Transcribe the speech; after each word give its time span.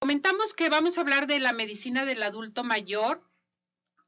comentamos 0.00 0.54
que 0.54 0.70
vamos 0.70 0.96
a 0.96 1.02
hablar 1.02 1.26
de 1.26 1.38
la 1.40 1.52
medicina 1.52 2.06
del 2.06 2.22
adulto 2.22 2.64
mayor 2.64 3.22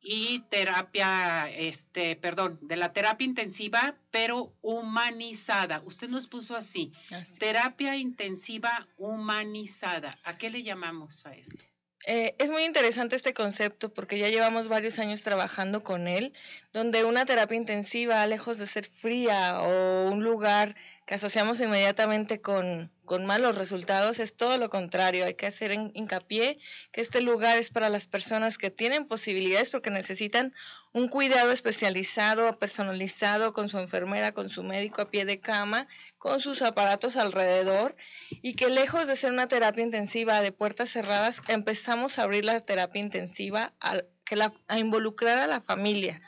y 0.00 0.40
terapia, 0.50 1.48
este, 1.50 2.16
perdón, 2.16 2.58
de 2.62 2.76
la 2.76 2.92
terapia 2.92 3.26
intensiva, 3.26 3.94
pero 4.10 4.52
humanizada. 4.62 5.82
Usted 5.84 6.08
nos 6.08 6.26
puso 6.26 6.56
así, 6.56 6.92
terapia 7.38 7.94
intensiva 7.96 8.88
humanizada. 8.96 10.18
¿A 10.24 10.38
qué 10.38 10.50
le 10.50 10.62
llamamos 10.62 11.24
a 11.26 11.34
esto? 11.34 11.62
Eh, 12.04 12.34
es 12.38 12.50
muy 12.50 12.64
interesante 12.64 13.14
este 13.14 13.32
concepto 13.32 13.92
porque 13.94 14.18
ya 14.18 14.28
llevamos 14.28 14.66
varios 14.66 14.98
años 14.98 15.22
trabajando 15.22 15.84
con 15.84 16.08
él, 16.08 16.32
donde 16.72 17.04
una 17.04 17.24
terapia 17.26 17.56
intensiva, 17.56 18.26
lejos 18.26 18.58
de 18.58 18.66
ser 18.66 18.86
fría 18.86 19.60
o 19.60 20.10
un 20.10 20.24
lugar 20.24 20.74
asociamos 21.14 21.60
inmediatamente 21.60 22.40
con, 22.40 22.90
malos 23.26 23.56
resultados, 23.56 24.18
es 24.18 24.34
todo 24.34 24.56
lo 24.56 24.70
contrario. 24.70 25.26
Hay 25.26 25.34
que 25.34 25.46
hacer 25.46 25.72
hincapié 25.72 26.58
que 26.92 27.02
este 27.02 27.20
lugar 27.20 27.58
es 27.58 27.68
para 27.68 27.90
las 27.90 28.06
personas 28.06 28.56
que 28.56 28.70
tienen 28.70 29.06
posibilidades 29.06 29.68
porque 29.68 29.90
necesitan 29.90 30.54
un 30.92 31.08
cuidado 31.08 31.52
especializado, 31.52 32.58
personalizado 32.58 33.52
con 33.52 33.68
su 33.68 33.78
enfermera, 33.78 34.32
con 34.32 34.48
su 34.48 34.62
médico 34.62 35.02
a 35.02 35.10
pie 35.10 35.26
de 35.26 35.40
cama, 35.40 35.88
con 36.16 36.40
sus 36.40 36.62
aparatos 36.62 37.16
alrededor 37.16 37.96
y 38.30 38.54
que 38.54 38.70
lejos 38.70 39.06
de 39.06 39.16
ser 39.16 39.32
una 39.32 39.48
terapia 39.48 39.84
intensiva 39.84 40.40
de 40.40 40.52
puertas 40.52 40.88
cerradas, 40.88 41.42
empezamos 41.48 42.18
a 42.18 42.22
abrir 42.22 42.46
la 42.46 42.60
terapia 42.60 43.02
intensiva 43.02 43.74
que 44.24 44.36
la, 44.36 44.52
a 44.68 44.78
involucrar 44.78 45.38
a 45.38 45.46
la 45.46 45.60
familia 45.60 46.22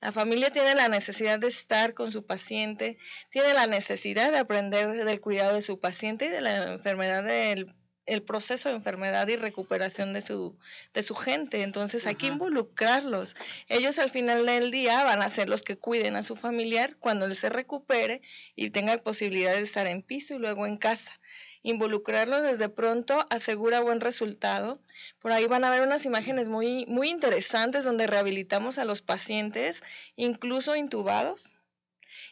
la 0.00 0.12
familia 0.12 0.50
tiene 0.50 0.74
la 0.74 0.88
necesidad 0.88 1.38
de 1.38 1.48
estar 1.48 1.94
con 1.94 2.12
su 2.12 2.24
paciente, 2.24 2.98
tiene 3.30 3.54
la 3.54 3.66
necesidad 3.66 4.30
de 4.30 4.38
aprender 4.38 5.04
del 5.04 5.20
cuidado 5.20 5.54
de 5.54 5.62
su 5.62 5.80
paciente 5.80 6.26
y 6.26 6.28
de 6.28 6.40
la 6.40 6.72
enfermedad 6.72 7.24
del 7.24 7.74
el 8.08 8.22
proceso 8.22 8.70
de 8.70 8.74
enfermedad 8.74 9.28
y 9.28 9.36
recuperación 9.36 10.12
de 10.12 10.22
su, 10.22 10.58
de 10.94 11.02
su 11.02 11.14
gente. 11.14 11.62
Entonces 11.62 12.06
hay 12.06 12.14
que 12.14 12.26
involucrarlos. 12.26 13.36
Ellos 13.68 13.98
al 13.98 14.10
final 14.10 14.46
del 14.46 14.70
día 14.70 15.04
van 15.04 15.20
a 15.20 15.28
ser 15.28 15.48
los 15.48 15.62
que 15.62 15.76
cuiden 15.76 16.16
a 16.16 16.22
su 16.22 16.34
familiar 16.34 16.96
cuando 16.98 17.26
él 17.26 17.36
se 17.36 17.50
recupere 17.50 18.22
y 18.56 18.70
tenga 18.70 18.96
posibilidad 18.98 19.52
de 19.52 19.60
estar 19.60 19.86
en 19.86 20.02
piso 20.02 20.34
y 20.34 20.38
luego 20.38 20.66
en 20.66 20.78
casa 20.78 21.20
involucrarlos 21.68 22.42
desde 22.42 22.70
pronto 22.70 23.26
asegura 23.28 23.80
buen 23.80 24.00
resultado. 24.00 24.80
Por 25.20 25.32
ahí 25.32 25.46
van 25.46 25.64
a 25.64 25.70
ver 25.70 25.82
unas 25.82 26.06
imágenes 26.06 26.48
muy, 26.48 26.86
muy 26.86 27.10
interesantes 27.10 27.84
donde 27.84 28.06
rehabilitamos 28.06 28.78
a 28.78 28.86
los 28.86 29.02
pacientes, 29.02 29.82
incluso 30.16 30.76
intubados, 30.76 31.50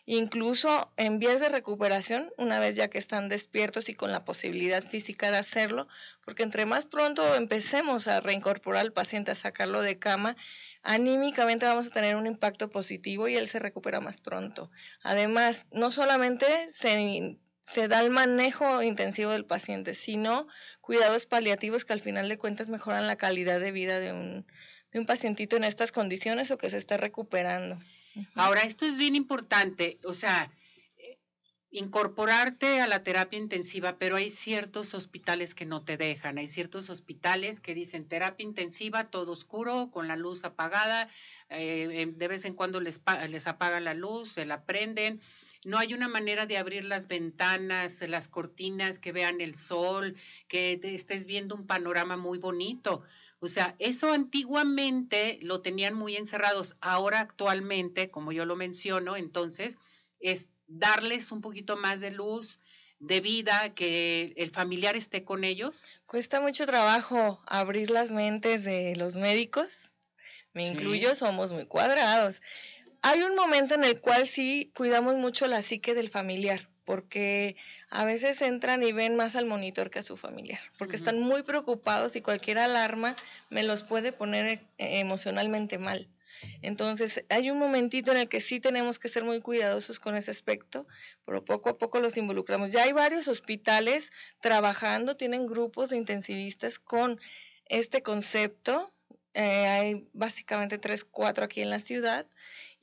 incluso 0.06 0.90
en 0.96 1.18
vías 1.18 1.40
de 1.40 1.50
recuperación, 1.50 2.32
una 2.38 2.60
vez 2.60 2.76
ya 2.76 2.88
que 2.88 2.96
están 2.96 3.28
despiertos 3.28 3.90
y 3.90 3.94
con 3.94 4.10
la 4.10 4.24
posibilidad 4.24 4.82
física 4.82 5.30
de 5.30 5.36
hacerlo, 5.36 5.86
porque 6.24 6.42
entre 6.42 6.64
más 6.64 6.86
pronto 6.86 7.34
empecemos 7.34 8.08
a 8.08 8.20
reincorporar 8.20 8.80
al 8.80 8.94
paciente, 8.94 9.32
a 9.32 9.34
sacarlo 9.34 9.82
de 9.82 9.98
cama, 9.98 10.34
anímicamente 10.82 11.66
vamos 11.66 11.88
a 11.88 11.90
tener 11.90 12.16
un 12.16 12.26
impacto 12.26 12.70
positivo 12.70 13.28
y 13.28 13.36
él 13.36 13.48
se 13.48 13.58
recupera 13.58 14.00
más 14.00 14.22
pronto. 14.22 14.70
Además, 15.02 15.66
no 15.72 15.90
solamente 15.90 16.70
se 16.70 17.36
se 17.66 17.88
da 17.88 18.00
el 18.00 18.10
manejo 18.10 18.82
intensivo 18.82 19.32
del 19.32 19.44
paciente, 19.44 19.92
sino 19.92 20.46
cuidados 20.80 21.26
paliativos 21.26 21.84
que 21.84 21.92
al 21.92 22.00
final 22.00 22.28
de 22.28 22.38
cuentas 22.38 22.68
mejoran 22.68 23.08
la 23.08 23.16
calidad 23.16 23.58
de 23.58 23.72
vida 23.72 23.98
de 23.98 24.12
un, 24.12 24.46
de 24.92 25.00
un 25.00 25.06
pacientito 25.06 25.56
en 25.56 25.64
estas 25.64 25.90
condiciones 25.90 26.50
o 26.52 26.58
que 26.58 26.70
se 26.70 26.76
está 26.76 26.96
recuperando. 26.96 27.78
Ahora, 28.34 28.62
esto 28.62 28.86
es 28.86 28.96
bien 28.96 29.16
importante, 29.16 29.98
o 30.04 30.14
sea, 30.14 30.50
incorporarte 31.70 32.80
a 32.80 32.86
la 32.86 33.02
terapia 33.02 33.38
intensiva, 33.38 33.98
pero 33.98 34.16
hay 34.16 34.30
ciertos 34.30 34.94
hospitales 34.94 35.54
que 35.54 35.66
no 35.66 35.82
te 35.82 35.96
dejan, 35.96 36.38
hay 36.38 36.48
ciertos 36.48 36.88
hospitales 36.88 37.60
que 37.60 37.74
dicen 37.74 38.08
terapia 38.08 38.44
intensiva, 38.44 39.10
todo 39.10 39.32
oscuro, 39.32 39.90
con 39.90 40.06
la 40.06 40.16
luz 40.16 40.44
apagada, 40.44 41.08
eh, 41.50 42.12
de 42.14 42.28
vez 42.28 42.44
en 42.44 42.54
cuando 42.54 42.80
les, 42.80 43.02
les 43.28 43.46
apagan 43.48 43.84
la 43.84 43.94
luz, 43.94 44.32
se 44.32 44.46
la 44.46 44.64
prenden 44.64 45.20
no 45.66 45.78
hay 45.78 45.94
una 45.94 46.06
manera 46.06 46.46
de 46.46 46.58
abrir 46.58 46.84
las 46.84 47.08
ventanas, 47.08 48.00
las 48.08 48.28
cortinas, 48.28 49.00
que 49.00 49.10
vean 49.10 49.40
el 49.40 49.56
sol, 49.56 50.14
que 50.46 50.78
estés 50.80 51.26
viendo 51.26 51.56
un 51.56 51.66
panorama 51.66 52.16
muy 52.16 52.38
bonito. 52.38 53.02
O 53.40 53.48
sea, 53.48 53.74
eso 53.80 54.12
antiguamente 54.12 55.40
lo 55.42 55.62
tenían 55.62 55.94
muy 55.94 56.16
encerrados. 56.16 56.76
Ahora 56.80 57.18
actualmente, 57.18 58.10
como 58.10 58.30
yo 58.30 58.44
lo 58.44 58.54
menciono, 58.54 59.16
entonces 59.16 59.76
es 60.20 60.50
darles 60.68 61.32
un 61.32 61.40
poquito 61.40 61.76
más 61.76 62.00
de 62.00 62.12
luz, 62.12 62.60
de 63.00 63.20
vida, 63.20 63.74
que 63.74 64.34
el 64.36 64.50
familiar 64.50 64.94
esté 64.94 65.24
con 65.24 65.42
ellos. 65.42 65.84
Cuesta 66.06 66.40
mucho 66.40 66.64
trabajo 66.66 67.42
abrir 67.44 67.90
las 67.90 68.12
mentes 68.12 68.62
de 68.62 68.94
los 68.94 69.16
médicos. 69.16 69.94
Me 70.52 70.68
incluyo, 70.68 71.16
somos 71.16 71.50
muy 71.50 71.66
cuadrados 71.66 72.40
hay 73.06 73.22
un 73.22 73.36
momento 73.36 73.76
en 73.76 73.84
el 73.84 74.00
cual 74.00 74.26
sí 74.26 74.72
cuidamos 74.74 75.14
mucho 75.14 75.46
la 75.46 75.62
psique 75.62 75.94
del 75.94 76.10
familiar, 76.10 76.68
porque 76.84 77.54
a 77.88 78.04
veces 78.04 78.42
entran 78.42 78.82
y 78.82 78.90
ven 78.90 79.14
más 79.14 79.36
al 79.36 79.46
monitor 79.46 79.90
que 79.90 80.00
a 80.00 80.02
su 80.02 80.16
familiar, 80.16 80.58
porque 80.76 80.96
están 80.96 81.20
muy 81.20 81.44
preocupados 81.44 82.16
y 82.16 82.20
cualquier 82.20 82.58
alarma 82.58 83.14
me 83.48 83.62
los 83.62 83.84
puede 83.84 84.10
poner 84.10 84.46
eh, 84.48 84.58
emocionalmente 84.78 85.78
mal. 85.78 86.08
Entonces, 86.62 87.24
hay 87.28 87.48
un 87.50 87.60
momentito 87.60 88.10
en 88.10 88.18
el 88.18 88.28
que 88.28 88.40
sí 88.40 88.58
tenemos 88.58 88.98
que 88.98 89.08
ser 89.08 89.22
muy 89.22 89.40
cuidadosos 89.40 90.00
con 90.00 90.16
ese 90.16 90.32
aspecto, 90.32 90.88
pero 91.24 91.44
poco 91.44 91.70
a 91.70 91.78
poco 91.78 92.00
los 92.00 92.16
involucramos. 92.16 92.72
Ya 92.72 92.82
hay 92.82 92.92
varios 92.92 93.28
hospitales 93.28 94.10
trabajando, 94.40 95.16
tienen 95.16 95.46
grupos 95.46 95.90
de 95.90 95.96
intensivistas 95.96 96.80
con 96.80 97.20
este 97.66 98.02
concepto. 98.02 98.92
Eh, 99.32 99.66
hay 99.66 100.08
básicamente 100.12 100.78
tres, 100.78 101.04
cuatro 101.04 101.44
aquí 101.44 101.60
en 101.60 101.70
la 101.70 101.78
ciudad 101.78 102.26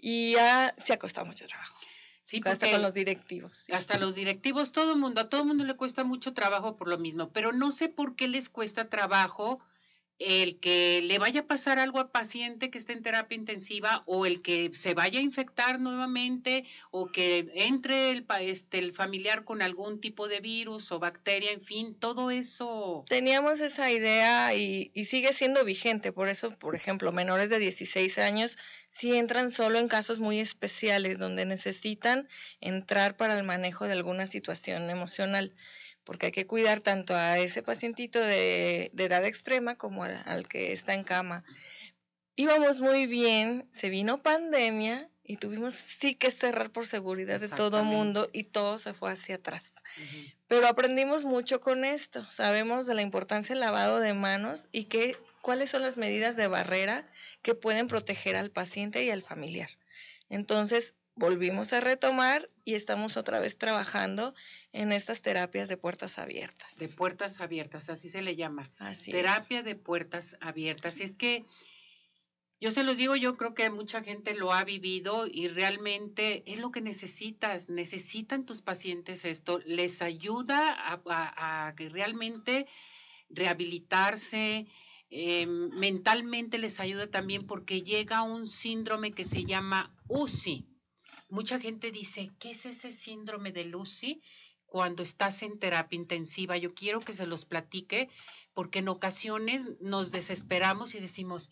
y 0.06 0.34
ya 0.34 0.76
se 0.78 0.92
ha 0.92 1.00
costado 1.00 1.26
mucho 1.26 1.48
trabajo. 1.48 1.80
Sí, 2.22 2.42
hasta 2.44 2.70
con 2.70 2.82
los 2.82 2.94
directivos. 2.94 3.66
Hasta 3.72 3.98
los 3.98 4.16
directivos, 4.16 4.74
todo 4.74 4.94
el 4.94 5.00
mundo, 5.00 5.22
a 5.22 5.30
todo 5.30 5.42
el 5.42 5.48
mundo 5.48 5.64
le 5.64 5.76
cuesta 5.76 6.04
mucho 6.04 6.34
trabajo 6.34 6.76
por 6.76 6.90
lo 6.90 6.98
mismo, 6.98 7.30
pero 7.30 7.54
no 7.54 7.72
sé 7.72 7.88
por 7.88 8.18
qué 8.18 8.28
les 8.28 8.50
cuesta 8.50 8.90
trabajo 8.90 9.62
el 10.20 10.60
que 10.60 11.02
le 11.04 11.18
vaya 11.20 11.42
a 11.42 11.48
pasar 11.48 11.80
algo 11.80 12.00
al 12.00 12.10
paciente 12.10 12.70
que 12.70 12.78
esté 12.78 12.94
en 12.94 13.04
terapia 13.04 13.36
intensiva 13.36 14.04
o 14.06 14.26
el 14.26 14.42
que 14.42 14.70
se 14.74 14.94
vaya 14.94 15.20
a 15.20 15.24
infectar 15.24 15.80
nuevamente 15.80 16.66
o 16.92 17.08
que 17.12 17.52
entre 17.56 18.12
el, 18.12 18.26
este, 18.40 18.80
el 18.80 18.94
familiar 18.94 19.44
con 19.44 19.62
algún 19.62 20.00
tipo 20.00 20.28
de 20.28 20.40
virus 20.40 20.92
o 20.92 21.00
bacteria, 21.00 21.52
en 21.52 21.62
fin, 21.62 21.96
todo 21.96 22.32
eso. 22.32 23.04
Teníamos 23.10 23.60
esa 23.60 23.92
idea 23.92 24.56
y, 24.56 24.92
y 24.94 25.06
sigue 25.06 25.34
siendo 25.34 25.66
vigente, 25.66 26.12
por 26.12 26.30
eso, 26.30 26.58
por 26.58 26.76
ejemplo, 26.76 27.12
menores 27.12 27.50
de 27.50 27.60
16 27.60 28.18
años 28.20 28.58
sí 28.90 29.16
entran 29.16 29.52
solo 29.52 29.80
en 29.80 29.88
casos 29.88 30.20
muy 30.20 30.40
especiales 30.40 31.18
donde 31.18 31.46
necesitan 31.46 32.30
entrar 32.62 33.18
para 33.18 33.38
el 33.38 33.44
manejo 33.44 33.86
de 33.86 33.94
alguna 33.94 34.28
situación 34.28 34.90
emocional 34.90 35.54
porque 36.04 36.28
hay 36.28 36.32
que 36.32 36.48
cuidar 36.48 36.82
tanto 36.82 37.16
a 37.16 37.40
ese 37.40 37.64
pacientito 37.64 38.20
de, 38.20 38.92
edad 38.98 39.26
extrema 39.26 39.76
como 39.76 40.04
al, 40.04 40.48
que 40.48 40.74
está 40.74 40.94
en 40.94 41.04
cama. 41.04 41.44
Íbamos 42.36 42.80
muy 42.80 43.06
bien, 43.06 43.68
se 43.72 43.90
vino 43.90 44.22
pandemia 44.22 45.10
y 45.24 45.38
tuvimos 45.38 45.74
sí 45.74 46.16
que 46.16 46.32
cerrar 46.32 46.72
por 46.72 46.88
seguridad 46.88 47.40
de 47.40 47.50
todo 47.50 47.84
mundo 47.84 48.30
y 48.34 48.44
todo 48.44 48.78
se 48.78 48.94
fue 48.94 49.12
hacia 49.12 49.36
atrás. 49.36 49.74
Pero 50.48 50.68
aprendimos 50.68 51.24
mucho 51.24 51.62
con 51.62 51.86
esto, 51.86 52.30
sabemos 52.32 52.86
de 52.86 52.96
la 52.96 53.02
importancia 53.02 53.54
del 53.54 53.62
lavado 53.62 54.00
de 54.00 54.14
manos 54.14 54.68
y 54.72 54.86
que, 54.86 55.18
cuáles 55.42 55.70
son 55.70 55.82
las 55.82 55.98
medidas 55.98 56.36
de 56.36 56.48
barrera 56.48 57.08
que 57.42 57.56
pueden 57.56 57.88
proteger 57.88 58.36
al 58.36 58.52
paciente 58.52 59.04
y 59.04 59.10
al 59.10 59.22
familiar. 59.22 59.70
Entonces, 60.30 60.96
volvimos 61.16 61.74
a 61.74 61.80
retomar 61.80 62.50
y 62.66 62.76
estamos 62.76 63.18
otra 63.18 63.40
vez 63.40 63.58
trabajando 63.58 64.34
en 64.72 64.92
estas 64.92 65.22
terapias 65.22 65.70
de 65.70 65.78
puertas 65.78 66.18
abiertas. 66.18 66.78
De 66.78 66.88
puertas 66.88 67.42
abiertas, 67.42 67.90
así 67.90 68.10
se 68.10 68.22
le 68.22 68.36
llama. 68.36 68.72
Así 68.78 69.12
Terapia 69.12 69.64
de 69.64 69.76
puertas 69.76 70.38
abiertas. 70.42 71.00
Es 71.00 71.16
que 71.16 71.46
yo 72.64 72.72
se 72.72 72.84
los 72.84 72.96
digo, 72.96 73.18
yo 73.18 73.36
creo 73.36 73.54
que 73.54 73.70
mucha 73.70 74.02
gente 74.02 74.34
lo 74.34 74.54
ha 74.54 74.64
vivido 74.64 75.28
y 75.28 75.50
realmente 75.50 76.44
es 76.46 76.60
lo 76.60 76.72
que 76.72 76.80
necesitas. 76.80 77.68
Necesitan 77.68 78.46
tus 78.46 78.62
pacientes 78.62 79.26
esto. 79.26 79.60
Les 79.66 80.02
ayuda 80.02 80.70
a, 80.70 81.02
a, 81.06 81.74
realmente 81.76 82.66
rehabilitarse. 83.30 84.68
Em, 85.10 85.70
mentalmente 85.72 86.58
les 86.58 86.80
ayuda 86.80 87.12
también 87.12 87.46
porque 87.46 87.82
llega 87.82 88.24
un 88.24 88.48
síndrome 88.48 89.12
que 89.12 89.26
se 89.26 89.44
llama 89.44 89.94
UCI, 90.08 90.66
Mucha 91.34 91.60
gente 91.60 91.92
dice, 91.92 92.30
¿qué 92.38 92.52
es 92.52 92.64
ese 92.68 92.92
síndrome 92.92 93.52
de 93.52 93.64
Lucy 93.64 94.22
cuando 94.68 95.02
estás 95.02 95.42
en 95.42 95.58
terapia 95.58 95.98
intensiva? 95.98 96.58
Yo 96.58 96.76
quiero 96.76 97.00
que 97.00 97.12
se 97.12 97.26
los 97.26 97.44
platique 97.44 98.08
porque 98.54 98.80
en 98.80 98.88
ocasiones 98.88 99.82
nos 99.82 100.12
desesperamos 100.12 100.94
y 100.94 101.00
decimos, 101.00 101.50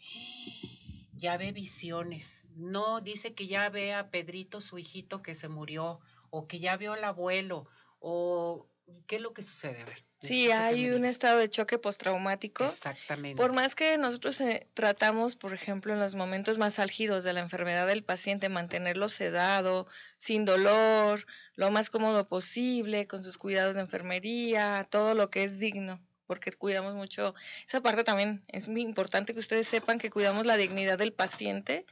ya 1.13 1.35
ve 1.37 1.51
visiones. 1.51 2.45
No, 2.55 3.01
dice 3.01 3.33
que 3.33 3.47
ya 3.47 3.69
ve 3.69 3.95
a 3.95 4.11
Pedrito, 4.11 4.61
su 4.61 4.77
hijito, 4.77 5.23
que 5.23 5.33
se 5.33 5.49
murió, 5.49 5.99
o 6.29 6.47
que 6.47 6.59
ya 6.59 6.77
vio 6.77 6.93
al 6.93 7.03
abuelo, 7.03 7.67
o 7.97 8.67
qué 9.07 9.15
es 9.15 9.21
lo 9.23 9.33
que 9.33 9.41
sucede. 9.41 9.81
A 9.81 9.85
ver. 9.85 10.10
Sí, 10.21 10.51
hay 10.51 10.91
un 10.91 11.03
estado 11.03 11.39
de 11.39 11.49
choque 11.49 11.79
postraumático. 11.79 12.65
Exactamente. 12.65 13.41
Por 13.41 13.53
más 13.53 13.73
que 13.73 13.97
nosotros 13.97 14.39
eh, 14.41 14.67
tratamos, 14.75 15.35
por 15.35 15.53
ejemplo, 15.53 15.93
en 15.93 15.99
los 15.99 16.13
momentos 16.13 16.59
más 16.59 16.77
álgidos 16.77 17.23
de 17.23 17.33
la 17.33 17.39
enfermedad 17.39 17.87
del 17.87 18.03
paciente, 18.03 18.47
mantenerlo 18.47 19.09
sedado, 19.09 19.87
sin 20.17 20.45
dolor, 20.45 21.25
lo 21.55 21.71
más 21.71 21.89
cómodo 21.89 22.27
posible, 22.27 23.07
con 23.07 23.23
sus 23.23 23.39
cuidados 23.39 23.75
de 23.75 23.81
enfermería, 23.81 24.87
todo 24.89 25.15
lo 25.15 25.29
que 25.29 25.43
es 25.43 25.59
digno 25.59 25.99
porque 26.27 26.53
cuidamos 26.53 26.95
mucho, 26.95 27.35
esa 27.67 27.81
parte 27.81 28.05
también 28.05 28.41
es 28.47 28.69
muy 28.69 28.83
importante 28.83 29.33
que 29.33 29.39
ustedes 29.39 29.67
sepan 29.67 29.99
que 29.99 30.09
cuidamos 30.09 30.45
la 30.45 30.55
dignidad 30.55 30.97
del 30.97 31.11
paciente 31.11 31.85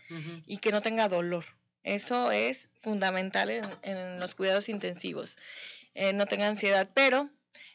y 0.46 0.60
que 0.60 0.72
no 0.72 0.82
tenga 0.82 1.10
dolor. 1.10 1.44
Eso 1.84 2.32
es 2.32 2.70
fundamental 2.82 3.50
en, 3.82 4.18
los 4.18 4.36
cuidados 4.36 4.70
intensivos. 4.70 5.38
Eh, 5.94 6.14
no 6.14 6.26
tenga 6.26 6.48
ansiedad, 6.48 6.90
pero 6.94 7.30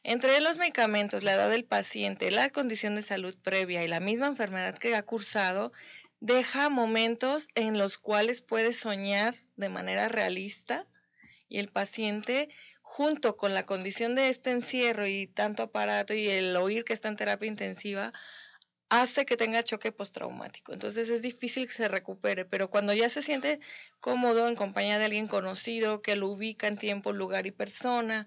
entre 0.05 0.39
los 0.41 0.59
medicamentos, 0.59 1.23
la 1.23 1.33
edad 1.33 1.49
del 1.49 1.65
paciente, 1.65 2.31
la 2.31 2.51
condición 2.51 2.95
de 2.95 3.03
salud 3.03 3.35
previa 3.43 3.83
y 3.83 3.89
la 3.89 4.01
misma 4.01 4.27
enfermedad 4.27 4.77
que 4.77 4.95
ha 4.95 5.03
cursado, 5.03 5.73
deja 6.21 6.69
momentos 6.69 7.49
en 7.55 7.79
los 7.79 7.97
cuales 7.97 8.43
puede 8.43 8.75
soñar 8.75 9.35
de 9.57 9.71
manera 9.71 10.09
realista 10.09 10.87
y 11.49 11.59
el 11.59 11.69
paciente 11.69 12.51
junto 12.83 13.39
con 13.39 13.55
la 13.55 13.65
condición 13.65 14.15
de 14.15 14.29
este 14.29 14.51
encierro 14.51 15.07
y 15.07 15.27
tanto 15.27 15.63
aparato 15.63 16.13
y 16.13 16.29
el 16.29 16.55
oír 16.57 16.85
que 16.85 16.93
está 16.93 17.09
en 17.09 17.17
terapia 17.17 17.49
intensiva, 17.49 18.13
hace 18.91 19.25
que 19.25 19.39
tenga 19.39 19.65
choque 19.65 19.91
postraumático. 19.91 20.73
Entonces 20.73 21.09
es 21.09 21.23
difícil 21.23 21.67
que 21.67 21.73
se 21.73 21.89
recupere, 21.89 22.45
pero 22.45 22.69
cuando 22.69 22.93
ya 22.93 23.09
se 23.09 23.23
siente 23.23 23.59
cómodo 24.01 24.47
en 24.49 24.55
compañía 24.55 24.99
de 24.99 25.07
alguien 25.07 25.29
conocido, 25.29 26.03
que 26.03 26.15
lo 26.15 26.29
ubica 26.29 26.67
en 26.67 26.77
tiempo, 26.77 27.13
lugar 27.13 27.47
y 27.47 27.53
persona, 27.53 28.27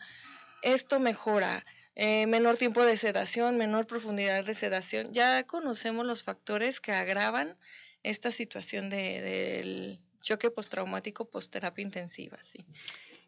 esto 0.61 0.99
mejora. 0.99 1.65
Eh, 1.95 2.27
menor 2.27 2.57
tiempo 2.57 2.85
de 2.85 2.95
sedación, 2.95 3.57
menor 3.57 3.87
profundidad 3.87 4.45
de 4.45 4.53
sedación. 4.53 5.13
Ya 5.13 5.43
conocemos 5.47 6.05
los 6.05 6.23
factores 6.23 6.79
que 6.79 6.91
agravan 6.91 7.57
esta 8.03 8.29
situación 8.31 8.91
de, 8.91 9.21
del 9.21 9.99
choque 10.21 10.51
postraumático 10.51 11.25
post-terapia 11.25 11.81
intensiva. 11.81 12.37
Sí. 12.43 12.59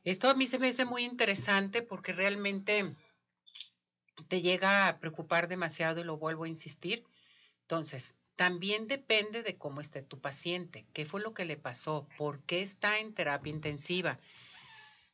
Esto 0.03 0.29
a 0.29 0.35
mí 0.35 0.47
se 0.47 0.59
me 0.59 0.67
hace 0.67 0.85
muy 0.85 1.03
interesante 1.03 1.81
porque 1.81 2.13
realmente 2.13 2.95
te 4.27 4.41
llega 4.41 4.87
a 4.87 4.99
preocupar 4.99 5.47
demasiado 5.47 5.99
y 5.99 6.03
lo 6.03 6.17
vuelvo 6.17 6.43
a 6.43 6.49
insistir. 6.49 7.03
Entonces, 7.61 8.15
también 8.35 8.87
depende 8.87 9.43
de 9.43 9.57
cómo 9.57 9.81
esté 9.81 10.01
tu 10.01 10.19
paciente, 10.19 10.85
qué 10.93 11.05
fue 11.05 11.21
lo 11.21 11.33
que 11.33 11.45
le 11.45 11.57
pasó, 11.57 12.07
por 12.17 12.41
qué 12.43 12.61
está 12.61 12.99
en 12.99 13.13
terapia 13.13 13.51
intensiva. 13.51 14.19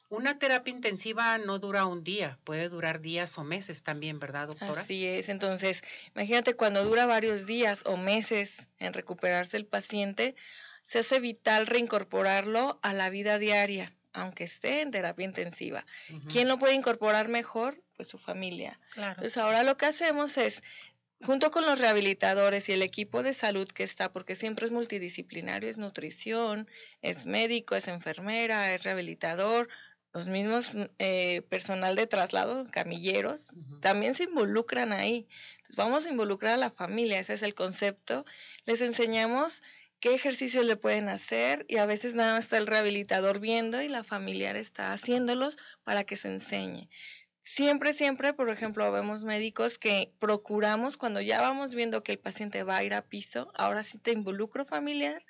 Una 0.10 0.38
terapia 0.38 0.74
intensiva 0.74 1.38
no 1.38 1.60
dura 1.60 1.86
un 1.86 2.04
día, 2.04 2.38
puede 2.44 2.70
durar 2.70 3.02
días 3.02 3.38
o 3.38 3.44
meses 3.44 3.84
también, 3.84 4.20
¿verdad, 4.20 4.48
doctora? 4.48 4.82
Así 4.82 5.06
es. 5.06 5.30
Entonces, 5.30 5.84
imagínate 6.14 6.56
cuando 6.56 6.84
dura 6.84 7.06
varios 7.06 7.46
días 7.46 7.84
o 7.86 7.98
meses 7.98 8.70
en 8.80 8.94
recuperarse 8.94 9.58
el 9.58 9.66
paciente, 9.66 10.36
se 10.84 11.00
hace 11.00 11.20
vital 11.20 11.66
reincorporarlo 11.66 12.80
a 12.84 12.94
la 12.94 13.10
vida 13.10 13.40
diaria 13.40 13.94
aunque 14.16 14.46
esté 14.46 14.82
en 14.82 14.92
terapia 14.92 15.26
intensiva. 15.26 15.86
¿Quién 16.30 16.48
lo 16.48 16.58
puede 16.58 16.74
incorporar 16.74 17.28
mejor? 17.28 17.84
Pues 17.98 18.08
su 18.08 18.18
familia. 18.18 18.80
Entonces 18.96 19.38
ahora 19.38 19.64
lo 19.64 19.78
que 19.78 19.86
hacemos 19.86 20.38
es, 20.38 20.64
junto 21.22 21.52
con 21.52 21.66
los 21.66 21.80
rehabilitadores 21.80 22.70
y 22.70 22.74
el 22.74 22.82
equipo 22.82 23.24
de 23.24 23.34
salud 23.34 23.68
que 23.68 23.84
está, 23.84 24.12
porque 24.12 24.36
siempre 24.36 24.66
es 24.66 24.72
multidisciplinario, 24.72 25.70
es 25.70 25.78
nutrición, 25.78 26.70
es 27.02 27.26
médico, 27.26 27.76
es 27.76 27.88
enfermera, 27.88 28.74
es 28.74 28.84
rehabilitador, 28.84 29.68
los 30.16 30.28
mismos 30.28 30.72
eh, 30.98 31.42
personal 31.50 31.98
de 31.98 32.08
traslado, 32.08 32.68
camilleros, 32.72 33.52
también 33.82 34.14
se 34.14 34.24
involucran 34.24 34.94
ahí. 34.94 35.28
Entonces 35.58 35.76
vamos 35.76 36.06
a 36.06 36.10
involucrar 36.10 36.54
a 36.54 36.58
la 36.58 36.72
familia, 36.72 37.20
ese 37.20 37.34
es 37.34 37.44
el 37.44 37.54
concepto. 37.54 38.24
Les 38.64 38.80
enseñamos 38.80 39.62
qué 40.00 40.16
ejercicios 40.16 40.66
le 40.66 40.78
pueden 40.78 41.10
hacer 41.10 41.66
y 41.68 41.80
a 41.80 41.86
veces 41.86 42.16
nada 42.16 42.36
más 42.36 42.46
está 42.46 42.58
el 42.58 42.66
rehabilitador 42.66 43.42
viendo 43.42 43.82
y 43.82 43.90
la 43.90 44.06
familiar 44.06 44.56
está 44.56 44.94
haciéndolos 44.94 45.58
para 45.84 46.06
que 46.06 46.16
se 46.16 46.30
enseñe. 46.30 46.88
Siempre, 47.42 47.92
siempre, 47.92 48.32
por 48.32 48.48
ejemplo, 48.48 48.90
vemos 48.94 49.26
médicos 49.26 49.78
que 49.78 50.14
procuramos 50.20 50.96
cuando 50.96 51.20
ya 51.20 51.42
vamos 51.42 51.76
viendo 51.76 52.04
que 52.04 52.14
el 52.14 52.20
paciente 52.20 52.64
va 52.64 52.78
a 52.78 52.84
ir 52.86 52.94
a 52.94 53.02
piso, 53.02 53.52
ahora 53.54 53.84
sí 53.84 53.98
te 53.98 54.14
involucro 54.14 54.64
familiar, 54.64 55.26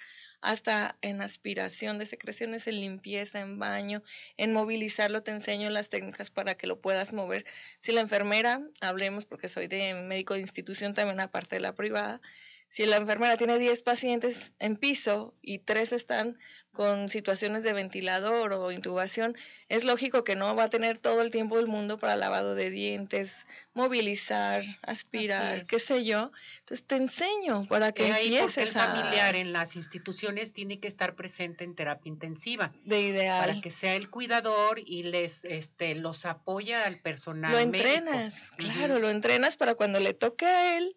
hasta 0.45 0.95
en 1.01 1.21
aspiración 1.21 1.97
de 1.97 2.05
secreciones, 2.05 2.67
en 2.67 2.79
limpieza, 2.79 3.41
en 3.41 3.57
baño, 3.57 4.03
en 4.37 4.53
movilizarlo, 4.53 5.23
te 5.23 5.31
enseño 5.31 5.71
las 5.71 5.89
técnicas 5.89 6.29
para 6.29 6.53
que 6.53 6.67
lo 6.67 6.79
puedas 6.79 7.13
mover. 7.13 7.45
Si 7.79 7.91
la 7.91 8.01
enfermera, 8.01 8.61
hablemos 8.79 9.25
porque 9.25 9.49
soy 9.49 9.67
de 9.67 9.95
médico 9.95 10.35
de 10.35 10.41
institución 10.41 10.93
también 10.93 11.19
aparte 11.19 11.55
de 11.55 11.61
la 11.61 11.73
privada, 11.73 12.21
si 12.67 12.85
la 12.85 12.97
enfermera 12.97 13.37
tiene 13.37 13.57
10 13.57 13.83
pacientes 13.83 14.53
en 14.59 14.75
piso 14.75 15.33
y 15.41 15.59
3 15.59 15.93
están 15.93 16.37
con 16.75 17.07
situaciones 17.07 17.63
de 17.63 17.71
ventilador 17.71 18.51
o 18.51 18.69
intubación, 18.69 19.37
es 19.69 19.85
lógico 19.85 20.25
que 20.25 20.35
no 20.35 20.55
va 20.55 20.65
a 20.65 20.69
tener 20.69 20.97
todo 20.97 21.21
el 21.21 21.31
tiempo 21.31 21.55
del 21.55 21.67
mundo 21.67 21.97
para 21.97 22.17
lavado 22.17 22.53
de 22.53 22.69
dientes, 22.69 23.47
movilizar, 23.73 24.61
aspirar, 24.81 25.65
qué 25.65 25.79
sé 25.79 26.03
yo. 26.03 26.31
Entonces 26.59 26.85
te 26.85 26.97
enseño 26.97 27.63
para 27.69 27.93
que 27.93 28.07
empieces 28.07 28.57
el 28.57 28.67
familiar 28.67 29.35
en 29.35 29.53
las 29.53 29.77
instituciones 29.77 30.51
tiene 30.51 30.79
que 30.79 30.89
estar 30.89 31.15
presente 31.15 31.63
en 31.63 31.75
terapia 31.75 32.09
intensiva. 32.09 32.73
De 32.83 32.99
ideal. 32.99 33.47
Para 33.47 33.61
que 33.61 33.71
sea 33.71 33.95
el 33.95 34.09
cuidador 34.09 34.79
y 34.79 35.03
les 35.03 35.45
este 35.45 35.95
los 35.95 36.25
apoya 36.25 36.85
al 36.85 36.99
personal. 36.99 37.53
Lo 37.53 37.59
entrenas, 37.59 38.51
claro, 38.57 38.99
lo 38.99 39.09
entrenas 39.09 39.55
para 39.55 39.75
cuando 39.75 40.01
le 40.01 40.13
toque 40.13 40.45
a 40.45 40.77
él 40.77 40.93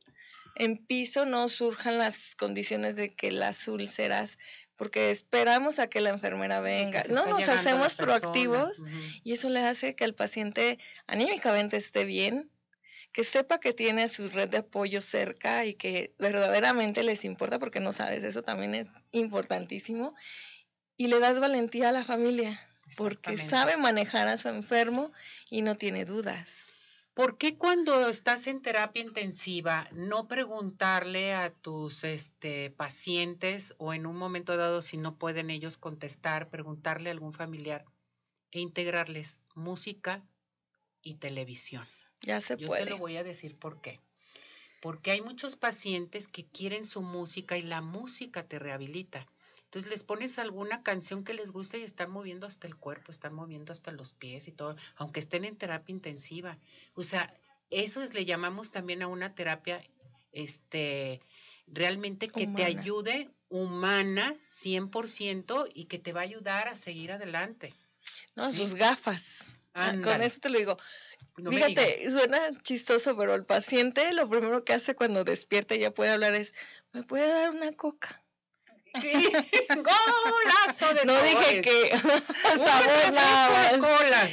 en 0.58 0.76
piso 0.76 1.24
no 1.24 1.48
surjan 1.48 1.98
las 1.98 2.34
condiciones 2.34 2.96
de 2.96 3.14
que 3.14 3.30
las 3.30 3.66
úlceras, 3.68 4.38
porque 4.76 5.10
esperamos 5.10 5.78
a 5.78 5.88
que 5.88 6.00
la 6.00 6.10
enfermera 6.10 6.60
venga. 6.60 7.02
No 7.10 7.26
nos 7.26 7.48
hacemos 7.48 7.96
proactivos 7.96 8.82
y 9.24 9.32
eso 9.32 9.50
le 9.50 9.60
hace 9.60 9.94
que 9.94 10.04
el 10.04 10.14
paciente 10.14 10.78
anímicamente 11.06 11.76
esté 11.76 12.04
bien, 12.04 12.50
que 13.12 13.24
sepa 13.24 13.58
que 13.58 13.72
tiene 13.72 14.08
su 14.08 14.28
red 14.28 14.48
de 14.48 14.58
apoyo 14.58 15.00
cerca 15.00 15.64
y 15.64 15.74
que 15.74 16.14
verdaderamente 16.18 17.02
les 17.02 17.24
importa, 17.24 17.58
porque 17.58 17.80
no 17.80 17.92
sabes, 17.92 18.22
eso 18.22 18.42
también 18.42 18.74
es 18.74 18.88
importantísimo. 19.12 20.14
Y 20.96 21.08
le 21.08 21.18
das 21.18 21.40
valentía 21.40 21.88
a 21.88 21.92
la 21.92 22.04
familia, 22.04 22.60
porque 22.96 23.38
sabe 23.38 23.76
manejar 23.76 24.28
a 24.28 24.36
su 24.36 24.48
enfermo 24.48 25.12
y 25.50 25.62
no 25.62 25.76
tiene 25.76 26.04
dudas. 26.04 26.68
¿Por 27.18 27.36
qué 27.36 27.58
cuando 27.58 28.08
estás 28.08 28.46
en 28.46 28.62
terapia 28.62 29.02
intensiva 29.02 29.88
no 29.90 30.28
preguntarle 30.28 31.34
a 31.34 31.50
tus 31.50 32.04
este, 32.04 32.70
pacientes 32.70 33.74
o 33.78 33.92
en 33.92 34.06
un 34.06 34.16
momento 34.16 34.56
dado 34.56 34.82
si 34.82 34.98
no 34.98 35.18
pueden 35.18 35.50
ellos 35.50 35.76
contestar, 35.78 36.48
preguntarle 36.48 37.10
a 37.10 37.12
algún 37.12 37.32
familiar 37.32 37.84
e 38.52 38.60
integrarles 38.60 39.40
música 39.56 40.24
y 41.02 41.16
televisión? 41.16 41.84
Ya 42.20 42.40
se 42.40 42.56
Yo 42.56 42.68
puede. 42.68 42.84
se 42.84 42.90
lo 42.90 42.98
voy 42.98 43.16
a 43.16 43.24
decir 43.24 43.58
por 43.58 43.80
qué. 43.80 43.98
Porque 44.80 45.10
hay 45.10 45.20
muchos 45.20 45.56
pacientes 45.56 46.28
que 46.28 46.46
quieren 46.46 46.86
su 46.86 47.02
música 47.02 47.58
y 47.58 47.62
la 47.62 47.80
música 47.80 48.46
te 48.46 48.60
rehabilita. 48.60 49.26
Entonces 49.68 49.90
les 49.90 50.02
pones 50.02 50.38
alguna 50.38 50.82
canción 50.82 51.24
que 51.24 51.34
les 51.34 51.50
guste 51.50 51.78
y 51.78 51.82
están 51.82 52.10
moviendo 52.10 52.46
hasta 52.46 52.66
el 52.66 52.74
cuerpo, 52.74 53.12
están 53.12 53.34
moviendo 53.34 53.70
hasta 53.70 53.92
los 53.92 54.14
pies 54.14 54.48
y 54.48 54.52
todo, 54.52 54.76
aunque 54.96 55.20
estén 55.20 55.44
en 55.44 55.56
terapia 55.56 55.92
intensiva. 55.92 56.56
O 56.94 57.02
sea, 57.02 57.34
eso 57.68 58.02
es, 58.02 58.14
le 58.14 58.24
llamamos 58.24 58.70
también 58.70 59.02
a 59.02 59.08
una 59.08 59.34
terapia, 59.34 59.84
este, 60.32 61.20
realmente 61.66 62.28
que 62.28 62.46
te 62.46 62.64
ayude 62.64 63.28
humana 63.50 64.34
100% 64.38 65.68
y 65.74 65.84
que 65.84 65.98
te 65.98 66.14
va 66.14 66.20
a 66.20 66.24
ayudar 66.24 66.68
a 66.68 66.74
seguir 66.74 67.12
adelante. 67.12 67.74
No, 68.36 68.50
sus 68.54 68.74
gafas. 68.74 69.44
Ah, 69.74 69.92
con 70.02 70.22
eso 70.22 70.40
te 70.40 70.48
lo 70.48 70.58
digo. 70.58 70.78
Fíjate, 71.36 72.10
suena 72.10 72.38
chistoso, 72.62 73.14
pero 73.18 73.34
el 73.34 73.44
paciente 73.44 74.14
lo 74.14 74.30
primero 74.30 74.64
que 74.64 74.72
hace 74.72 74.94
cuando 74.94 75.24
despierta 75.24 75.74
y 75.74 75.80
ya 75.80 75.90
puede 75.90 76.12
hablar 76.12 76.34
es, 76.34 76.54
¿me 76.94 77.02
puede 77.02 77.28
dar 77.28 77.50
una 77.50 77.72
coca? 77.72 78.24
Sí, 79.00 79.12
golazo 79.68 80.94
de 80.94 81.04
No 81.04 81.22
dije 81.22 81.60
que 81.60 81.96
sabor 82.58 83.80
cola. 83.80 84.28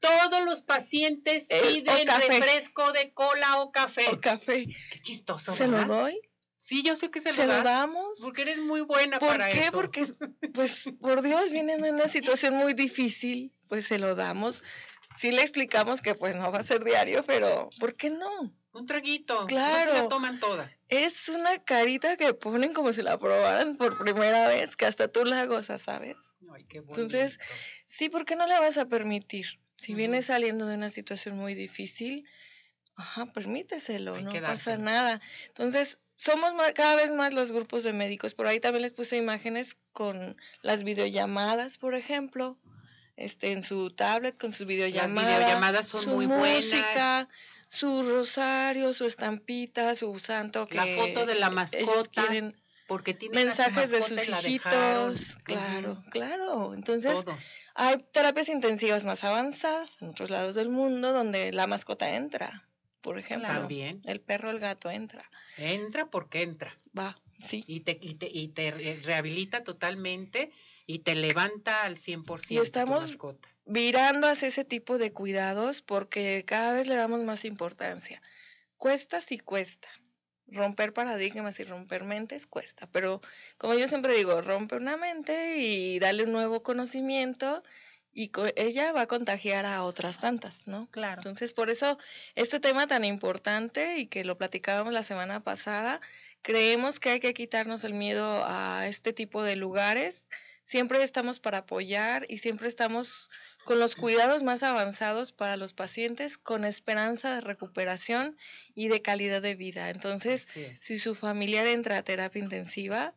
Todos 0.00 0.44
los 0.44 0.62
pacientes 0.62 1.46
eh, 1.48 1.60
piden 1.60 2.06
refresco 2.06 2.92
de 2.92 3.12
cola 3.12 3.60
o 3.60 3.72
café. 3.72 4.06
O 4.12 4.20
café. 4.20 4.64
Qué 4.90 5.00
chistoso. 5.00 5.54
¿Se 5.54 5.66
lo 5.66 5.84
doy? 5.84 6.20
Sí, 6.58 6.82
yo 6.82 6.96
sé 6.96 7.10
que 7.10 7.20
se, 7.20 7.32
¿Se 7.32 7.46
lo, 7.46 7.62
damos. 7.62 8.20
Porque 8.20 8.42
eres 8.42 8.58
muy 8.58 8.82
buena 8.82 9.18
para 9.18 9.48
eso. 9.50 9.72
¿Por 9.72 9.90
qué? 9.90 10.06
Porque, 10.06 10.50
pues, 10.52 10.90
por 11.00 11.22
Dios, 11.22 11.52
vienen 11.52 11.84
en 11.84 11.94
una 11.94 12.08
situación 12.08 12.54
muy 12.54 12.74
difícil, 12.74 13.52
pues 13.68 13.86
se 13.86 13.98
lo 13.98 14.14
damos. 14.14 14.62
Sí 15.16 15.32
le 15.32 15.42
explicamos 15.42 16.00
que 16.00 16.14
pues 16.14 16.36
no 16.36 16.52
va 16.52 16.58
a 16.58 16.62
ser 16.62 16.84
diario, 16.84 17.24
pero 17.24 17.70
¿por 17.80 17.96
qué 17.96 18.10
no? 18.10 18.52
Un 18.72 18.86
traguito. 18.86 19.46
Claro. 19.46 19.94
No 19.94 20.02
la 20.02 20.08
toman 20.08 20.38
toda. 20.38 20.77
Es 20.88 21.28
una 21.28 21.62
carita 21.62 22.16
que 22.16 22.32
ponen 22.34 22.72
como 22.72 22.92
si 22.92 23.02
la 23.02 23.18
probaran 23.18 23.76
por 23.76 23.98
primera 23.98 24.48
vez, 24.48 24.76
que 24.76 24.86
hasta 24.86 25.08
tú 25.08 25.24
la 25.24 25.44
gozas, 25.44 25.82
¿sabes? 25.82 26.16
Ay, 26.52 26.64
qué 26.64 26.78
Entonces, 26.78 27.38
sí, 27.84 28.08
¿por 28.08 28.24
qué 28.24 28.36
no 28.36 28.46
le 28.46 28.58
vas 28.58 28.78
a 28.78 28.86
permitir? 28.86 29.60
Si 29.76 29.94
viene 29.94 30.22
saliendo 30.22 30.66
de 30.66 30.74
una 30.74 30.90
situación 30.90 31.36
muy 31.36 31.54
difícil, 31.54 32.26
Ajá, 32.98 33.26
permíteselo, 33.26 34.20
no 34.20 34.32
pasa 34.40 34.76
nada. 34.76 35.20
Entonces, 35.46 35.98
somos 36.16 36.52
cada 36.74 36.96
vez 36.96 37.12
más 37.12 37.32
los 37.32 37.52
grupos 37.52 37.84
de 37.84 37.92
médicos. 37.92 38.34
Por 38.34 38.48
ahí 38.48 38.58
también 38.58 38.82
les 38.82 38.92
puse 38.92 39.16
imágenes 39.16 39.76
con 39.92 40.36
las 40.62 40.82
videollamadas, 40.82 41.78
por 41.78 41.94
ejemplo, 41.94 42.58
este, 43.16 43.52
en 43.52 43.62
su 43.62 43.90
tablet 43.92 44.36
con 44.36 44.52
sus 44.52 44.66
videollamadas. 44.66 45.30
Las 45.30 45.38
videollamadas 45.38 45.86
son 45.86 46.06
muy 46.06 46.26
música, 46.26 47.28
Su 47.68 48.02
rosario, 48.02 48.92
su 48.92 49.06
estampita, 49.06 49.94
su 49.94 50.18
santo 50.18 50.66
que 50.66 50.76
la 50.76 50.86
foto 50.86 51.26
de 51.26 51.34
la 51.34 51.50
mascota. 51.50 52.24
porque 52.86 53.12
tiene 53.14 53.44
mensajes 53.44 53.90
de 53.90 54.02
sus 54.02 54.28
hijitos. 54.28 55.36
Claro, 55.44 56.02
claro. 56.10 56.74
Entonces, 56.74 57.24
hay 57.74 57.98
terapias 58.12 58.48
intensivas 58.48 59.04
más 59.04 59.24
avanzadas 59.24 59.98
en 60.00 60.08
otros 60.08 60.30
lados 60.30 60.54
del 60.54 60.70
mundo 60.70 61.12
donde 61.12 61.52
la 61.52 61.66
mascota 61.66 62.16
entra 62.16 62.68
por 63.00 63.18
ejemplo. 63.18 63.48
También. 63.48 64.02
El 64.04 64.20
perro, 64.20 64.50
el 64.50 64.58
gato 64.58 64.90
entra. 64.90 65.24
Entra 65.56 66.10
porque 66.10 66.42
entra. 66.42 66.76
Va, 66.96 67.18
sí. 67.42 67.64
Y 67.66 67.80
te, 67.80 67.98
y 68.00 68.14
te, 68.14 68.28
y 68.30 68.48
te 68.48 68.70
rehabilita 69.02 69.64
totalmente 69.64 70.50
y 70.86 71.00
te 71.00 71.14
levanta 71.14 71.84
al 71.84 71.96
100% 71.96 72.50
y 72.50 72.58
estamos 72.58 73.04
mascota. 73.04 73.48
Virando 73.68 74.26
hacia 74.26 74.48
ese 74.48 74.64
tipo 74.64 74.98
de 74.98 75.12
cuidados 75.12 75.82
porque 75.82 76.44
cada 76.46 76.72
vez 76.72 76.88
le 76.88 76.96
damos 76.96 77.20
más 77.20 77.44
importancia. 77.44 78.20
Cuesta 78.76 79.20
sí 79.20 79.38
cuesta. 79.38 79.88
Romper 80.46 80.94
paradigmas 80.94 81.60
y 81.60 81.64
romper 81.64 82.04
mentes 82.04 82.46
cuesta, 82.46 82.88
pero 82.90 83.20
como 83.58 83.74
yo 83.74 83.86
siempre 83.86 84.14
digo, 84.14 84.40
rompe 84.40 84.76
una 84.76 84.96
mente 84.96 85.58
y 85.58 85.98
dale 85.98 86.24
un 86.24 86.32
nuevo 86.32 86.62
conocimiento 86.62 87.62
y 88.14 88.32
ella 88.56 88.92
va 88.92 89.02
a 89.02 89.06
contagiar 89.06 89.66
a 89.66 89.84
otras 89.84 90.18
tantas, 90.18 90.66
¿no? 90.66 90.88
Claro. 90.90 91.20
Entonces, 91.20 91.52
por 91.52 91.68
eso 91.68 91.98
este 92.34 92.60
tema 92.60 92.86
tan 92.86 93.04
importante 93.04 93.98
y 93.98 94.06
que 94.06 94.24
lo 94.24 94.38
platicábamos 94.38 94.94
la 94.94 95.02
semana 95.02 95.44
pasada, 95.44 96.00
creemos 96.40 96.98
que 96.98 97.10
hay 97.10 97.20
que 97.20 97.34
quitarnos 97.34 97.84
el 97.84 97.92
miedo 97.92 98.42
a 98.46 98.88
este 98.88 99.12
tipo 99.12 99.42
de 99.42 99.56
lugares. 99.56 100.24
Siempre 100.64 101.02
estamos 101.02 101.40
para 101.40 101.58
apoyar 101.58 102.24
y 102.28 102.38
siempre 102.38 102.68
estamos 102.68 103.30
con 103.68 103.80
los 103.80 103.96
cuidados 103.96 104.42
más 104.42 104.62
avanzados 104.62 105.32
para 105.32 105.58
los 105.58 105.74
pacientes 105.74 106.38
con 106.38 106.64
esperanza 106.64 107.34
de 107.34 107.42
recuperación 107.42 108.38
y 108.74 108.88
de 108.88 109.02
calidad 109.02 109.42
de 109.42 109.56
vida. 109.56 109.90
Entonces, 109.90 110.50
si 110.74 110.98
su 110.98 111.14
familiar 111.14 111.66
entra 111.66 111.98
a 111.98 112.02
terapia 112.02 112.42
intensiva, 112.42 113.14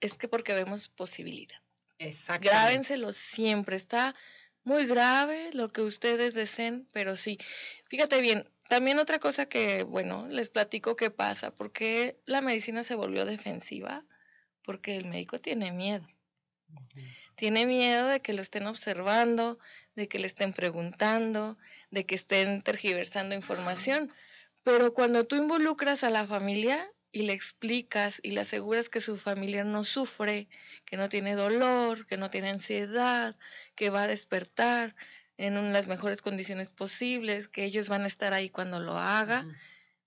es 0.00 0.14
que 0.14 0.26
porque 0.26 0.52
vemos 0.52 0.88
posibilidad. 0.88 1.60
Exactamente. 2.00 2.48
Grábenselo 2.48 3.12
siempre. 3.12 3.76
Está 3.76 4.16
muy 4.64 4.84
grave 4.84 5.50
lo 5.52 5.68
que 5.68 5.82
ustedes 5.82 6.34
deseen, 6.34 6.88
pero 6.92 7.14
sí. 7.14 7.38
Fíjate 7.84 8.20
bien, 8.20 8.50
también 8.68 8.98
otra 8.98 9.20
cosa 9.20 9.46
que, 9.46 9.84
bueno, 9.84 10.26
les 10.26 10.50
platico 10.50 10.96
qué 10.96 11.12
pasa. 11.12 11.54
¿Por 11.54 11.70
qué 11.70 12.18
la 12.26 12.40
medicina 12.40 12.82
se 12.82 12.96
volvió 12.96 13.24
defensiva? 13.24 14.04
Porque 14.64 14.96
el 14.96 15.04
médico 15.04 15.38
tiene 15.38 15.70
miedo. 15.70 16.08
Tiene 17.38 17.66
miedo 17.66 18.08
de 18.08 18.20
que 18.20 18.32
lo 18.32 18.42
estén 18.42 18.66
observando, 18.66 19.60
de 19.94 20.08
que 20.08 20.18
le 20.18 20.26
estén 20.26 20.52
preguntando, 20.52 21.56
de 21.92 22.04
que 22.04 22.16
estén 22.16 22.62
tergiversando 22.62 23.36
información. 23.36 24.12
Pero 24.64 24.92
cuando 24.92 25.24
tú 25.24 25.36
involucras 25.36 26.02
a 26.02 26.10
la 26.10 26.26
familia 26.26 26.90
y 27.12 27.22
le 27.22 27.34
explicas 27.34 28.18
y 28.24 28.32
le 28.32 28.40
aseguras 28.40 28.88
que 28.88 29.00
su 29.00 29.16
familia 29.16 29.62
no 29.62 29.84
sufre, 29.84 30.48
que 30.84 30.96
no 30.96 31.08
tiene 31.08 31.36
dolor, 31.36 32.08
que 32.08 32.16
no 32.16 32.28
tiene 32.28 32.50
ansiedad, 32.50 33.36
que 33.76 33.90
va 33.90 34.02
a 34.02 34.08
despertar 34.08 34.96
en 35.36 35.72
las 35.72 35.86
mejores 35.86 36.22
condiciones 36.22 36.72
posibles, 36.72 37.46
que 37.46 37.64
ellos 37.64 37.88
van 37.88 38.02
a 38.02 38.08
estar 38.08 38.34
ahí 38.34 38.50
cuando 38.50 38.80
lo 38.80 38.98
haga. 38.98 39.46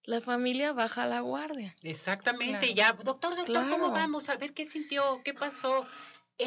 La 0.04 0.20
familia 0.20 0.74
baja 0.74 1.06
la 1.06 1.22
guardia. 1.22 1.74
Exactamente, 1.82 2.74
ya, 2.74 2.92
doctor, 2.92 3.38
doctor, 3.38 3.70
¿cómo 3.70 3.92
vamos? 3.92 4.28
A 4.28 4.36
ver 4.36 4.54
qué 4.54 4.66
sintió, 4.66 5.22
qué 5.24 5.34
pasó. 5.34 5.88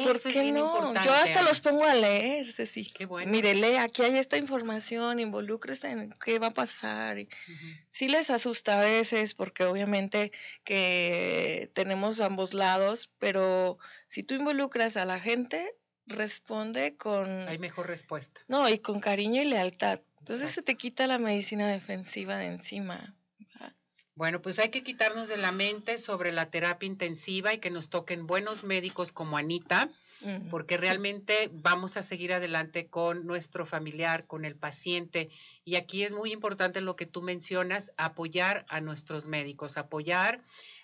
¿Por 0.03 0.21
qué 0.21 0.51
no? 0.51 0.93
Yo 1.03 1.13
hasta 1.13 1.41
los 1.41 1.59
pongo 1.59 1.85
a 1.85 1.95
leer, 1.95 2.51
Ceci. 2.51 2.85
Qué 2.91 3.05
bueno. 3.05 3.31
Mire, 3.31 3.53
lee, 3.55 3.75
aquí 3.75 4.03
hay 4.03 4.17
esta 4.17 4.37
información, 4.37 5.19
involúcrese 5.19 5.89
en 5.89 6.13
qué 6.23 6.39
va 6.39 6.47
a 6.47 6.53
pasar. 6.53 7.17
Sí 7.89 8.07
les 8.07 8.29
asusta 8.29 8.79
a 8.79 8.83
veces 8.83 9.33
porque 9.33 9.63
obviamente 9.63 10.31
que 10.63 11.71
tenemos 11.73 12.19
ambos 12.19 12.53
lados, 12.53 13.09
pero 13.19 13.77
si 14.07 14.23
tú 14.23 14.35
involucras 14.35 14.97
a 14.97 15.05
la 15.05 15.19
gente, 15.19 15.75
responde 16.05 16.95
con... 16.95 17.47
Hay 17.47 17.57
mejor 17.57 17.87
respuesta. 17.87 18.41
No, 18.47 18.67
y 18.69 18.79
con 18.79 18.99
cariño 18.99 19.41
y 19.41 19.45
lealtad. 19.45 20.01
Entonces 20.19 20.51
se 20.51 20.63
te 20.63 20.75
quita 20.75 21.05
la 21.07 21.19
medicina 21.19 21.67
defensiva 21.67 22.37
de 22.37 22.47
encima. 22.47 23.15
Bueno, 24.15 24.41
pues 24.41 24.59
hay 24.59 24.69
que 24.69 24.81
quitarnos 24.81 25.27
de 25.27 25.35
la 25.35 25.51
mente 25.51 25.97
sobre 25.97 26.31
la 26.31 26.49
terapia 26.49 26.87
intensiva 26.87 27.53
y 27.53 27.59
que 27.59 27.69
nos 27.69 27.89
toquen 27.89 28.27
buenos 28.27 28.63
médicos 28.63 29.11
como 29.11 29.37
Anita, 29.37 29.89
porque 30.49 30.77
realmente 30.77 31.49
vamos 31.51 31.97
a 31.97 32.01
seguir 32.01 32.31
adelante 32.31 32.87
con 32.87 33.27
nuestro 33.27 33.65
familiar, 33.65 34.25
con 34.25 34.45
el 34.45 34.55
paciente. 34.55 35.29
Y 35.65 35.75
aquí 35.75 36.03
es 36.03 36.13
muy 36.13 36.31
importante 36.31 36.79
lo 36.79 36.95
que 36.95 37.05
tú 37.05 37.21
mencionas, 37.21 37.91
apoyar 37.97 38.65
a 38.69 38.79
nuestros 38.79 39.27
médicos, 39.27 39.75
apoyar 39.75 40.41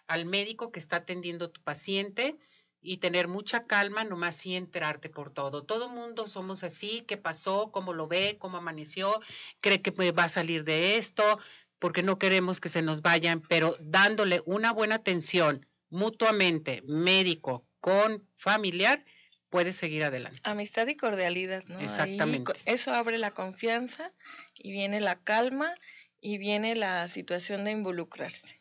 al 0.07 0.25
médico 0.25 0.73
que 0.73 0.79
está 0.79 0.97
atendiendo 0.97 1.45
a 1.45 1.51
tu 1.51 1.61
paciente 1.61 2.35
y 2.81 2.97
tener 2.97 3.27
mucha 3.27 3.67
calma, 3.67 4.03
nomás 4.03 4.45
y 4.45 4.55
enterarte 4.55 5.09
por 5.09 5.29
todo. 5.29 5.63
Todo 5.63 5.87
mundo 5.87 6.27
somos 6.27 6.63
así, 6.63 7.03
qué 7.07 7.15
pasó, 7.15 7.71
cómo 7.71 7.93
lo 7.93 8.07
ve, 8.07 8.37
cómo 8.39 8.57
amaneció, 8.57 9.21
cree 9.59 9.81
que 9.81 9.91
va 10.11 10.23
a 10.23 10.29
salir 10.29 10.63
de 10.63 10.97
esto, 10.97 11.39
porque 11.81 12.03
no 12.03 12.19
queremos 12.19 12.61
que 12.61 12.69
se 12.69 12.83
nos 12.83 13.01
vayan, 13.01 13.41
pero 13.41 13.75
dándole 13.81 14.43
una 14.45 14.71
buena 14.71 14.95
atención 14.95 15.65
mutuamente, 15.89 16.83
médico 16.85 17.65
con 17.79 18.23
familiar, 18.37 19.03
puede 19.49 19.73
seguir 19.73 20.03
adelante. 20.03 20.39
Amistad 20.43 20.87
y 20.87 20.95
cordialidad, 20.95 21.63
¿no? 21.65 21.79
Exactamente. 21.79 22.53
eso 22.65 22.93
abre 22.93 23.17
la 23.17 23.31
confianza 23.31 24.13
y 24.59 24.71
viene 24.71 25.01
la 25.01 25.19
calma 25.23 25.73
y 26.21 26.37
viene 26.37 26.75
la 26.75 27.07
situación 27.07 27.65
de 27.65 27.71
involucrarse. 27.71 28.59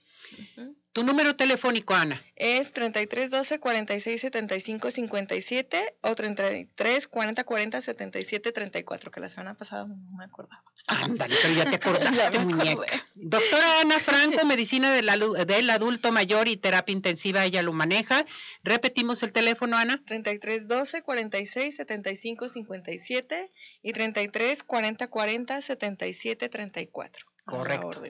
Tu 0.93 1.05
número 1.05 1.37
telefónico, 1.37 1.95
Ana. 1.95 2.21
Es 2.35 2.73
33 2.73 3.31
12 3.31 3.61
46 3.61 4.21
75 4.21 4.91
57 4.91 5.95
o 6.01 6.15
33 6.17 7.07
40 7.07 7.45
40 7.45 7.81
77 7.81 8.53
34, 8.53 9.11
que 9.13 9.21
la 9.21 9.29
semana 9.29 9.55
pasada 9.55 9.87
no 9.87 9.97
me 10.17 10.25
acordaba. 10.25 10.65
Ándale, 10.89 11.37
pero 11.41 11.55
ya 11.55 11.71
te 11.71 11.77
acordaste, 11.89 12.41
muñeca. 12.41 13.07
Doctora 13.15 13.81
Ana 13.83 13.99
Franco, 14.01 14.45
medicina 14.45 14.93
del, 14.93 15.09
del 15.47 15.71
adulto 15.71 16.11
mayor 16.11 16.49
y 16.49 16.57
terapia 16.57 16.93
intensiva, 16.93 17.45
ella 17.45 17.63
lo 17.63 17.73
maneja. 17.73 18.27
Repetimos 18.65 19.23
el 19.23 19.33
teléfono, 19.33 19.77
Ana. 19.77 20.03
33 20.07 20.67
12 20.67 21.03
46 21.03 21.77
75 21.77 22.49
57 22.49 23.53
y 23.83 23.93
33 23.93 24.63
40 24.65 25.07
40 25.07 25.63
77 25.63 26.49
34. 26.49 27.27
Correcto. 27.45 28.03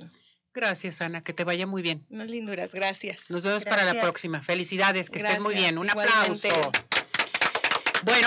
Gracias, 0.52 1.00
Ana, 1.00 1.20
que 1.20 1.32
te 1.32 1.44
vaya 1.44 1.66
muy 1.66 1.82
bien. 1.82 2.04
Unas 2.10 2.28
linduras, 2.28 2.72
gracias. 2.72 3.30
Nos 3.30 3.44
vemos 3.44 3.64
para 3.64 3.84
la 3.84 4.00
próxima. 4.00 4.42
Felicidades, 4.42 5.08
que 5.08 5.18
estés 5.18 5.40
muy 5.40 5.54
bien. 5.54 5.78
Un 5.78 5.90
aplauso. 5.90 6.48